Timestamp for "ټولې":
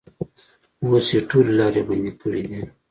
1.29-1.53